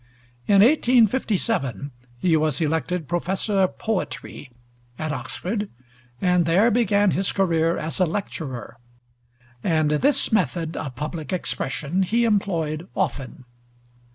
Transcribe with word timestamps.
In 0.47 0.63
1857 0.63 1.91
he 2.17 2.35
was 2.35 2.59
elected 2.59 3.07
Professor 3.07 3.61
of 3.61 3.77
Poetry 3.77 4.49
at 4.97 5.11
Oxford, 5.11 5.69
and 6.19 6.47
there 6.47 6.71
began 6.71 7.11
his 7.11 7.31
career 7.31 7.77
as 7.77 7.99
a 7.99 8.07
lecturer; 8.07 8.77
and 9.63 9.91
this 9.91 10.31
method 10.31 10.75
of 10.75 10.95
public 10.95 11.31
expression 11.31 12.01
he 12.01 12.25
employed 12.25 12.87
often. 12.95 13.45